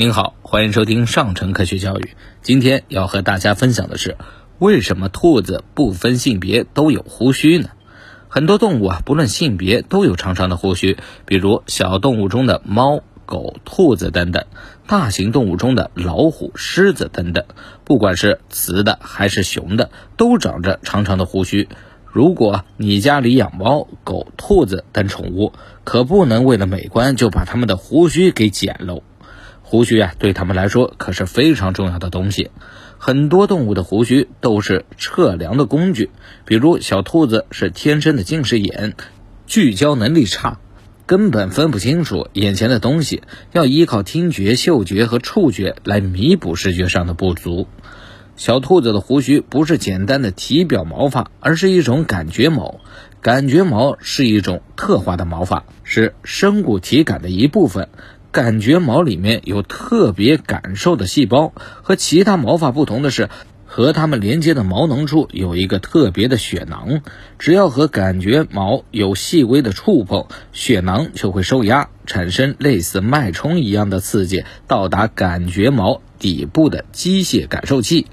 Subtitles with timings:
[0.00, 2.10] 您好，欢迎收听上城科学教育。
[2.40, 4.16] 今天要和大家分享的是，
[4.60, 7.70] 为什么兔子不分性别都有胡须呢？
[8.28, 14.44] 很多动物啊，不论性别都有长长的胡须，比如小动物中的猫、狗、兔子等等；
[14.86, 17.44] 大型动物中的老虎、狮子等等。
[17.82, 21.68] 不管是雌的还是雄的，都长着长长的胡须。
[22.06, 25.52] 如果你家里养猫、狗、兔子等宠物，
[25.82, 29.02] 可不能为了美观就把它们的胡须给剪喽。
[29.70, 32.50] 胡须啊，对它们来说可是非常重要的东西。
[32.96, 36.08] 很多动物的胡须都是测量的工具，
[36.46, 38.94] 比如小兔子是天生的近视眼，
[39.46, 40.58] 聚焦能力差，
[41.04, 47.68] 根本分不清楚眼前的东西，要依靠听觉、嗅觉和触觉来弥补视觉上的不足。
[48.36, 52.80] 小兔子的胡须不是简单的体表毛发，而是一种感觉毛。
[53.20, 57.88] 感觉毛是一种特化的毛发，是生物体感的一部分。
[58.30, 63.30] 感觉毛里面有特别感受的细胞，和其他毛发不同的是，
[63.64, 67.00] 和它们连接的毛囊处有一个特别的血囊。
[67.38, 78.06] 只要和感觉毛有细微的触碰，血囊就会受压，产生类似脉冲一样的刺激，到达感觉毛底部的机械感受器。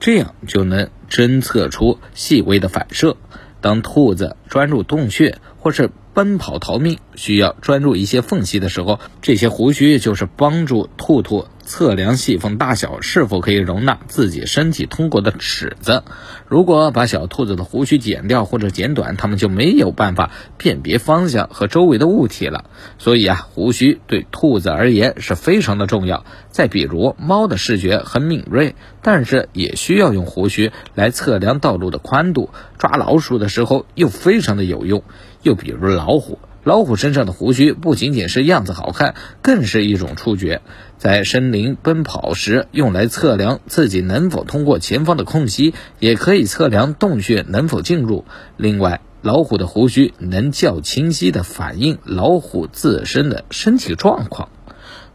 [0.00, 3.16] 这样就能侦测出细微的反射。
[3.62, 11.46] 当兔子钻入洞穴，或是奔跑逃命需要钻入一些缝隙的时候，这些胡须就是帮助兔兔。
[11.64, 16.02] 测量细缝大小是否可以容纳自己身体通过的尺子。
[16.46, 22.64] 如果把小兔子的胡须剪掉或者剪短，它们就没有办法辨别方向和周围的物体了。
[22.98, 26.24] 所以啊，胡须对兔子而言是非常的重要。
[26.50, 32.50] 再比如，猫的视觉很敏锐，但是也需要用胡须来测量道路的宽度。
[32.78, 35.02] 抓老鼠的时候又非常的有用。
[35.42, 36.38] 又比如老虎。
[36.64, 40.62] 老虎身上的胡须不仅仅是样子好看，更是一种触觉，
[40.96, 48.24] 在森林奔跑时用来测量自己能否通过前方的空隙，也可以测量洞穴能否进入。
[48.56, 54.48] 另外，老虎的胡须能较清晰地反映老虎自身的身体状况。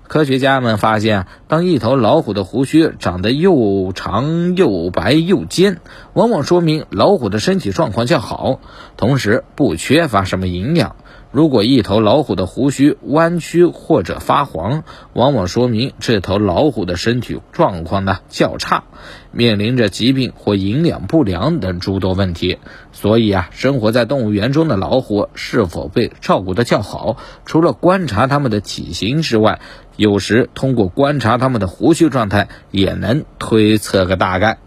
[0.10, 5.80] 科学家们发现，当一头老虎的胡须长得又长又白又尖，
[6.14, 8.60] 往往说明老虎的身体状况较好，
[8.98, 10.98] 同时不缺乏什么营养。
[11.32, 14.84] 如果一头老虎的胡须弯曲或者发黄，
[15.14, 18.86] 往往说明这头老虎的身体状况呢较差，
[19.32, 22.60] 面临着疾病或营养不良等诸多问题。
[22.92, 29.60] 所以啊，生活在动物园中的老虎是否被照顾得较好，除了观察它们的体型之外，
[29.96, 34.60] 有时通过观察它们的胡须状态也能推测个大概。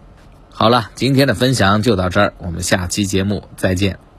[0.53, 4.10] 好了，今天的分享就到这儿，我们下期节目再见。